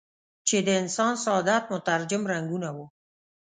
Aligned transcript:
چې 0.47 0.57
د 0.65 0.67
انسان 0.81 1.13
سعادت 1.23 1.63
مترجم 1.73 2.21
رنګونه 2.33 2.69
وو. 2.75 2.85